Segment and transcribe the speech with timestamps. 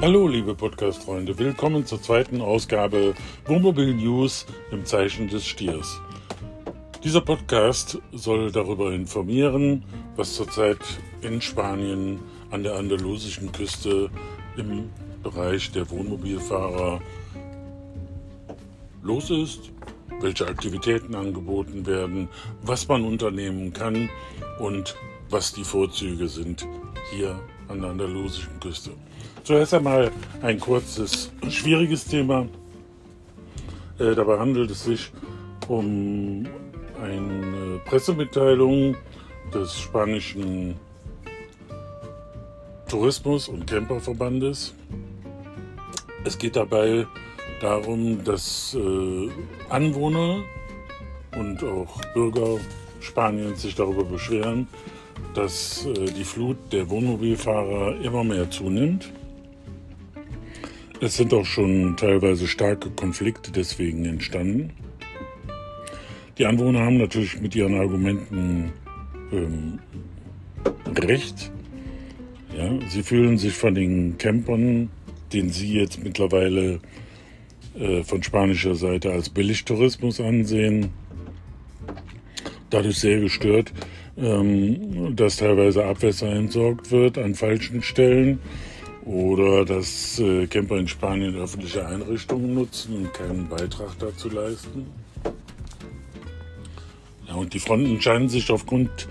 [0.00, 3.16] Hallo, liebe Podcast-Freunde, willkommen zur zweiten Ausgabe
[3.46, 6.00] Wohnmobil News im Zeichen des Stiers.
[7.02, 9.82] Dieser Podcast soll darüber informieren,
[10.14, 10.78] was zurzeit
[11.20, 12.20] in Spanien
[12.52, 14.08] an der andalusischen Küste
[14.56, 14.88] im
[15.24, 17.00] Bereich der Wohnmobilfahrer
[19.02, 19.72] los ist,
[20.20, 22.28] welche Aktivitäten angeboten werden,
[22.62, 24.08] was man unternehmen kann
[24.60, 24.94] und
[25.28, 26.68] was die Vorzüge sind
[27.10, 28.90] hier an der andalusischen Küste.
[29.44, 30.10] Zuerst einmal
[30.42, 32.46] ein kurzes, schwieriges Thema.
[33.98, 35.10] Äh, dabei handelt es sich
[35.68, 36.46] um
[37.02, 38.96] eine Pressemitteilung
[39.54, 40.74] des spanischen
[42.88, 44.74] Tourismus- und Camperverbandes.
[46.24, 47.06] Es geht dabei
[47.60, 49.30] darum, dass äh,
[49.68, 50.42] Anwohner
[51.36, 52.58] und auch Bürger
[53.00, 54.68] Spaniens sich darüber beschweren,
[55.38, 59.12] dass äh, die Flut der Wohnmobilfahrer immer mehr zunimmt
[61.00, 64.70] es sind auch schon teilweise starke Konflikte deswegen entstanden.
[66.38, 68.72] Die Anwohner haben natürlich mit ihren Argumenten
[69.30, 69.78] ähm,
[70.96, 71.52] recht.
[72.56, 74.90] Ja, sie fühlen sich von den Campern,
[75.32, 76.80] den sie jetzt mittlerweile
[77.78, 80.90] äh, von spanischer Seite als Billigtourismus ansehen,
[82.70, 83.72] dadurch sehr gestört,
[84.20, 88.40] ähm, dass teilweise Abwässer entsorgt wird an falschen Stellen
[89.04, 94.86] oder dass äh, Camper in Spanien öffentliche Einrichtungen nutzen und keinen Beitrag dazu leisten.
[97.26, 99.08] Ja, und die Fronten scheinen sich aufgrund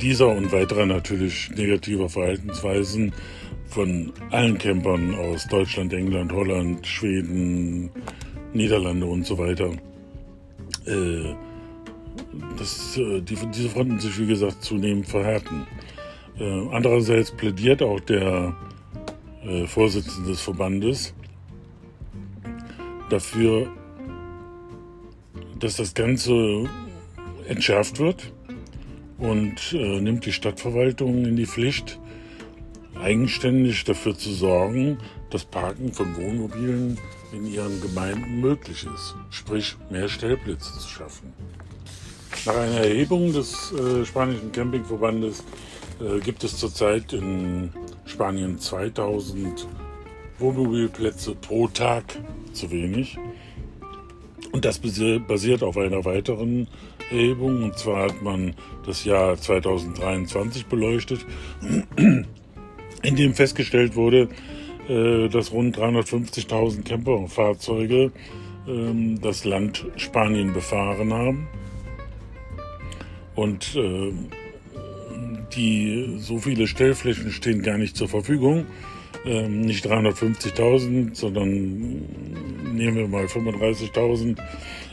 [0.00, 3.12] dieser und weiterer natürlich negativer Verhaltensweisen
[3.68, 7.90] von allen Campern aus Deutschland, England, Holland, Schweden,
[8.52, 9.70] Niederlande und so weiter,
[10.86, 11.34] äh,
[12.58, 15.66] dass äh, die, diese Fronten sich, wie gesagt, zunehmend verhärten.
[16.38, 18.54] Äh, andererseits plädiert auch der
[19.44, 21.14] äh, Vorsitzende des Verbandes
[23.10, 23.68] dafür,
[25.58, 26.68] dass das Ganze
[27.46, 28.32] entschärft wird
[29.18, 31.98] und äh, nimmt die Stadtverwaltung in die Pflicht,
[33.00, 34.98] eigenständig dafür zu sorgen,
[35.30, 36.98] dass Parken von Wohnmobilen
[37.32, 41.32] in ihren Gemeinden möglich ist, sprich mehr Stellplätze zu schaffen.
[42.46, 45.42] Nach einer Erhebung des äh, spanischen Campingverbandes
[46.00, 47.72] äh, gibt es zurzeit in
[48.04, 49.66] Spanien 2000
[50.38, 52.04] Wohnmobilplätze pro Tag
[52.52, 53.18] zu wenig.
[54.52, 56.68] Und das basiert auf einer weiteren
[57.10, 57.64] Erhebung.
[57.64, 58.54] Und zwar hat man
[58.86, 61.26] das Jahr 2023 beleuchtet,
[61.96, 64.28] in dem festgestellt wurde,
[64.88, 68.12] äh, dass rund 350.000 Camperfahrzeuge
[68.68, 71.48] ähm, das Land Spanien befahren haben.
[73.36, 74.12] Und äh,
[75.54, 78.66] die so viele Stellflächen stehen gar nicht zur Verfügung.
[79.24, 82.02] Ähm, nicht 350.000, sondern
[82.74, 84.36] nehmen wir mal 35.000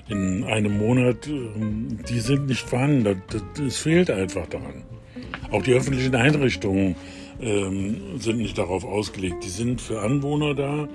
[0.10, 1.28] in einem Monat.
[1.28, 3.22] Ähm, die sind nicht vorhanden.
[3.66, 4.84] Es fehlt einfach daran.
[5.52, 6.96] Auch die öffentlichen Einrichtungen
[7.42, 9.44] ähm, sind nicht darauf ausgelegt.
[9.44, 10.88] Die sind für Anwohner da.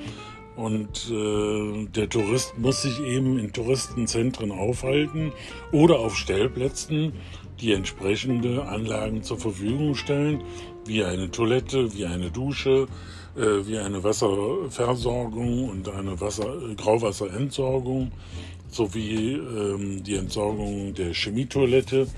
[0.58, 5.30] Und äh, der Tourist muss sich eben in Touristenzentren aufhalten
[5.70, 7.12] oder auf Stellplätzen,
[7.60, 10.42] die entsprechende Anlagen zur Verfügung stellen,
[10.84, 12.88] wie eine Toilette, wie eine Dusche,
[13.36, 18.10] äh, wie eine Wasserversorgung und eine Wasser, Grauwasserentsorgung
[18.68, 22.08] sowie ähm, die Entsorgung der Chemietoilette.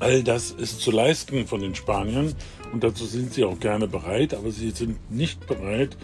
[0.00, 2.34] All das ist zu leisten von den Spaniern
[2.72, 5.96] und dazu sind sie auch gerne bereit, aber sie sind nicht bereit,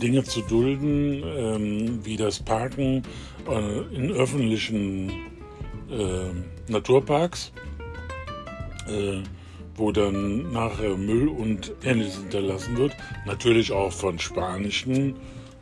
[0.00, 3.02] Dinge zu dulden, ähm, wie das Parken
[3.48, 5.10] äh, in öffentlichen
[5.90, 7.52] äh, Naturparks,
[8.88, 9.22] äh,
[9.76, 12.96] wo dann nachher Müll und Ähnliches hinterlassen wird.
[13.26, 15.14] Natürlich auch von spanischen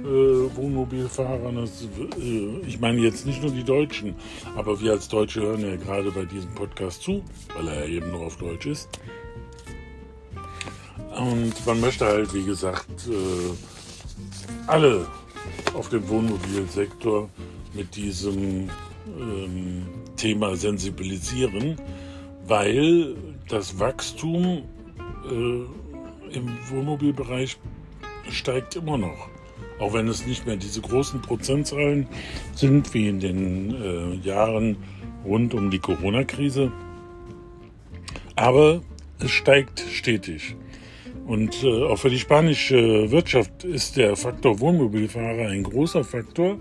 [0.05, 1.57] äh, Wohnmobilfahrern.
[1.57, 1.89] Das,
[2.21, 4.15] äh, ich meine jetzt nicht nur die Deutschen,
[4.57, 7.23] aber wir als Deutsche hören ja gerade bei diesem Podcast zu,
[7.55, 8.89] weil er ja eben nur auf Deutsch ist.
[11.17, 13.53] Und man möchte halt, wie gesagt, äh,
[14.67, 15.07] alle
[15.75, 17.29] auf dem Wohnmobilsektor
[17.75, 18.69] mit diesem
[19.07, 21.77] ähm, Thema sensibilisieren,
[22.47, 23.15] weil
[23.49, 24.63] das Wachstum
[25.31, 27.59] äh, im Wohnmobilbereich
[28.31, 29.29] steigt immer noch.
[29.83, 32.07] Auch wenn es nicht mehr diese großen Prozentzahlen
[32.55, 34.77] sind wie in den äh, Jahren
[35.25, 36.71] rund um die Corona-Krise.
[38.37, 38.81] Aber
[39.19, 40.55] es steigt stetig.
[41.27, 46.59] Und äh, auch für die spanische Wirtschaft ist der Faktor Wohnmobilfahrer ein großer Faktor,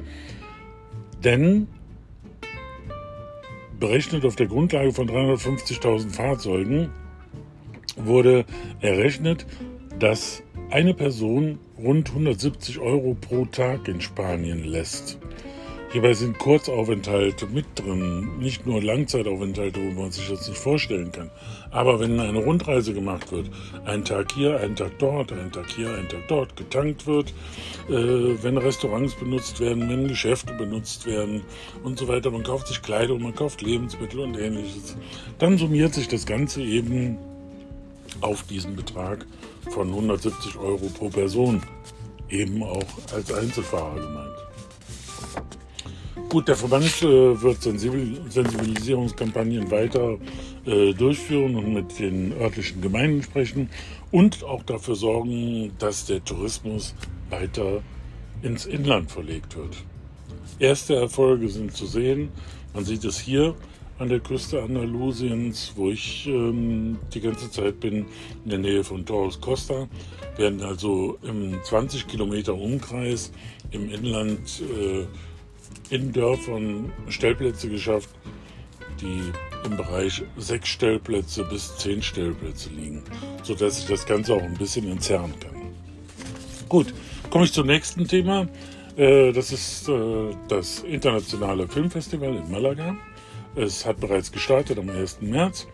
[1.24, 1.68] denn
[3.80, 6.90] berechnet auf der Grundlage von 350.000 Fahrzeugen
[7.98, 8.46] wurde
[8.80, 9.46] errechnet,
[10.02, 15.20] dass eine Person rund 170 Euro pro Tag in Spanien lässt.
[15.92, 21.30] Hierbei sind Kurzaufenthalte mit drin, nicht nur Langzeitaufenthalte, wo man sich das nicht vorstellen kann.
[21.70, 23.52] Aber wenn eine Rundreise gemacht wird,
[23.86, 27.34] ein Tag hier, ein Tag dort, ein Tag hier, ein Tag dort, getankt wird,
[27.90, 27.94] äh,
[28.42, 31.42] wenn Restaurants benutzt werden, wenn Geschäfte benutzt werden
[31.84, 34.96] und so weiter, man kauft sich Kleidung, man kauft Lebensmittel und ähnliches,
[35.38, 37.20] dann summiert sich das Ganze eben
[38.22, 39.26] auf diesen Betrag
[39.70, 41.62] von 170 Euro pro Person,
[42.30, 44.32] eben auch als Einzelfahrer gemeint.
[46.30, 50.18] Gut, der Verband äh, wird Sensibilisierungskampagnen weiter
[50.66, 53.70] äh, durchführen und mit den örtlichen Gemeinden sprechen
[54.12, 56.96] und auch dafür sorgen, dass der Tourismus
[57.30, 57.82] weiter
[58.42, 59.76] ins Inland verlegt wird.
[60.58, 62.30] Erste Erfolge sind zu sehen.
[62.74, 63.56] Man sieht es hier
[64.02, 68.08] an der Küste Andalusiens, wo ich ähm, die ganze Zeit bin,
[68.44, 69.88] in der Nähe von Torres Costa,
[70.38, 73.32] werden also im 20 Kilometer Umkreis
[73.70, 75.06] im Inland äh,
[75.96, 78.10] in Dörfern Stellplätze geschafft,
[79.00, 79.22] die
[79.66, 83.04] im Bereich sechs Stellplätze bis zehn Stellplätze liegen,
[83.44, 85.62] sodass ich das Ganze auch ein bisschen entzerren kann.
[86.68, 86.92] Gut,
[87.30, 88.48] komme ich zum nächsten Thema.
[88.98, 92.96] Äh, das ist äh, das internationale Filmfestival in Malaga.
[93.56, 95.22] Es hat bereits gestartet am 1.
[95.22, 95.68] März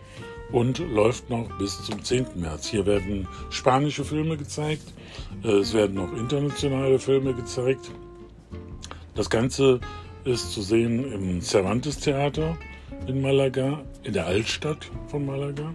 [0.50, 2.26] und läuft noch bis zum 10.
[2.34, 2.68] März.
[2.68, 4.82] Hier werden spanische Filme gezeigt,
[5.42, 7.90] es werden auch internationale Filme gezeigt.
[9.14, 9.80] Das Ganze
[10.24, 12.56] ist zu sehen im Cervantes Theater
[13.06, 15.72] in Malaga, in der Altstadt von Malaga.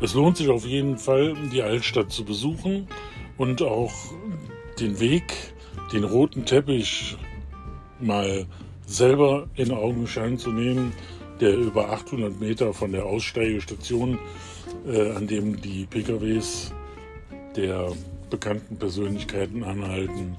[0.00, 2.88] Es lohnt sich auf jeden Fall, die Altstadt zu besuchen
[3.36, 3.92] und auch
[4.80, 5.34] den Weg,
[5.92, 7.16] den roten Teppich
[8.00, 8.46] mal
[8.86, 10.92] selber in Augenschein zu nehmen,
[11.42, 14.18] der über 800 Meter von der Aussteigestation,
[14.86, 16.72] äh, an dem die PKWs
[17.56, 17.92] der
[18.30, 20.36] bekannten Persönlichkeiten anhalten,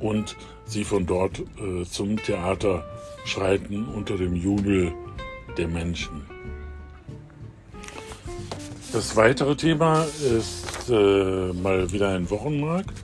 [0.00, 2.84] und sie von dort äh, zum Theater
[3.24, 4.92] schreiten unter dem Jubel
[5.56, 6.22] der Menschen.
[8.92, 12.94] Das weitere Thema ist äh, mal wieder ein Wochenmarkt.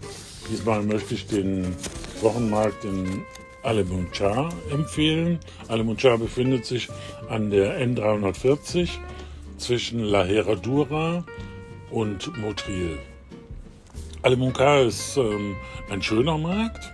[0.51, 1.75] Diesmal möchte ich den
[2.23, 3.23] Wochenmarkt in
[3.65, 5.39] Alemunchar empfehlen.
[5.69, 6.89] Alemunchar befindet sich
[7.29, 8.91] an der N340
[9.57, 11.25] zwischen La Herradura
[11.91, 12.99] und Motril.
[14.23, 15.57] Alemunchar ist ähm,
[15.91, 16.93] ein schöner Markt.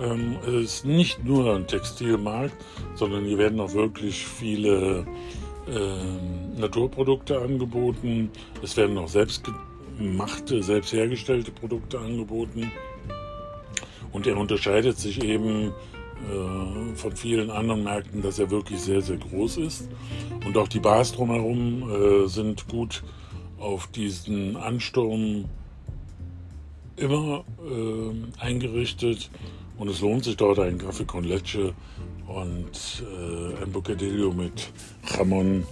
[0.00, 2.56] Ähm, es ist nicht nur ein Textilmarkt,
[2.94, 5.06] sondern hier werden auch wirklich viele
[5.68, 8.30] äh, Naturprodukte angeboten.
[8.62, 12.70] Es werden auch selbstgemachte, selbst hergestellte Produkte angeboten.
[14.12, 15.72] Und er unterscheidet sich eben
[16.94, 19.88] von vielen anderen Märkten, dass er wirklich sehr, sehr groß ist.
[20.44, 23.02] Und auch die Bars drumherum äh, sind gut
[23.58, 25.46] auf diesen Ansturm
[26.96, 29.30] immer äh, eingerichtet
[29.78, 31.74] und es lohnt sich dort ein Kaffee con Leche
[32.26, 34.70] und äh, ein Bocadillo mit
[35.14, 35.64] Jamon,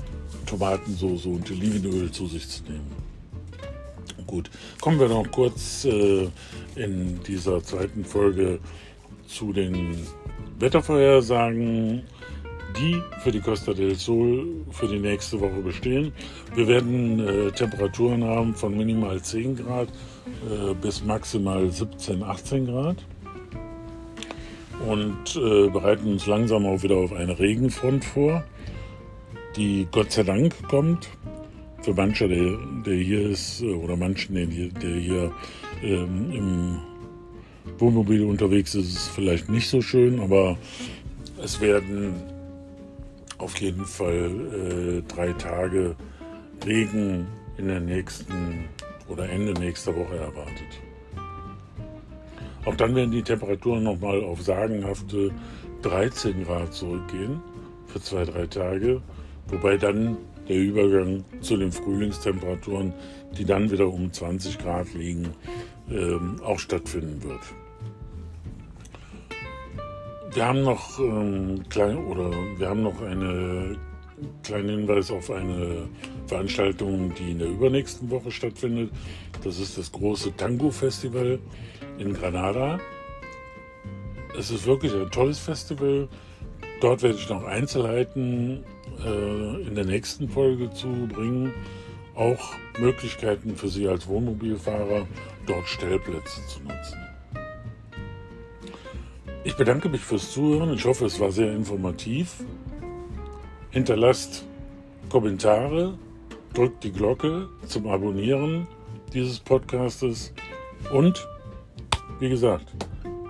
[0.46, 2.93] Tomatensauce und Olivenöl zu sich zu nehmen.
[4.26, 4.50] Gut,
[4.81, 6.29] kommen wir noch kurz äh,
[6.76, 8.58] in dieser zweiten Folge
[9.26, 9.96] zu den
[10.59, 12.03] Wettervorhersagen
[12.79, 16.12] die für die Costa del Sol für die nächste Woche bestehen.
[16.55, 22.96] Wir werden äh, Temperaturen haben von minimal 10 Grad äh, bis maximal 17, 18 Grad
[24.89, 28.44] und äh, bereiten uns langsam auch wieder auf eine Regenfront vor,
[29.56, 31.08] die Gott sei Dank kommt.
[31.82, 32.56] Für mancher, der,
[32.87, 35.32] der hier ist, äh, oder manchen, der hier, der hier
[35.82, 36.79] ähm, im
[37.79, 40.59] Wohnmobil unterwegs ist, es vielleicht nicht so schön, aber
[41.43, 42.15] es werden
[43.39, 44.31] auf jeden Fall
[45.01, 45.97] äh, drei Tage
[46.65, 47.27] Regen
[47.59, 48.69] in der nächsten
[49.09, 50.81] oder Ende nächster Woche erwartet.
[52.65, 55.31] Auch dann werden die Temperaturen nochmal auf sagenhafte
[55.83, 57.43] 13 Grad zurückgehen
[57.87, 59.03] für zwei, drei Tage,
[59.49, 60.17] wobei dann
[60.49, 62.94] der Übergang zu den Frühlingstemperaturen,
[63.37, 65.29] die dann wieder um 20 Grad liegen,
[65.91, 67.41] ähm, auch stattfinden wird.
[70.34, 73.76] Wir haben noch ähm, klein, oder wir haben noch eine
[74.43, 75.88] kleinen Hinweis auf eine
[76.26, 78.91] Veranstaltung, die in der übernächsten Woche stattfindet.
[79.43, 81.38] Das ist das große Tango Festival
[81.98, 82.81] in Granada.
[84.38, 86.08] Es ist wirklich ein tolles Festival.
[86.81, 88.64] Dort werde ich noch Einzelheiten
[89.05, 91.53] äh, in der nächsten Folge zu bringen.
[92.15, 95.06] Auch Möglichkeiten für Sie als Wohnmobilfahrer,
[95.47, 96.99] dort Stellplätze zu nutzen.
[99.43, 100.73] Ich bedanke mich fürs Zuhören.
[100.73, 102.37] Ich hoffe, es war sehr informativ.
[103.71, 104.44] Hinterlasst
[105.11, 105.99] Kommentare,
[106.55, 108.67] drückt die Glocke zum Abonnieren
[109.13, 110.33] dieses Podcastes.
[110.93, 111.27] Und
[112.21, 112.73] wie gesagt,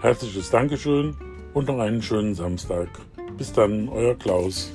[0.00, 1.16] herzliches Dankeschön
[1.54, 2.88] und noch einen schönen Samstag.
[3.36, 4.72] Bis dann, euer Klaus.